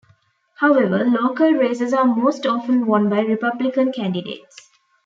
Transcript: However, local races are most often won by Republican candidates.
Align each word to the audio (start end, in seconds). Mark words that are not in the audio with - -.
However, 0.57 1.05
local 1.05 1.51
races 1.51 1.93
are 1.93 2.05
most 2.07 2.47
often 2.47 2.87
won 2.87 3.07
by 3.07 3.19
Republican 3.19 3.91
candidates. 3.91 4.57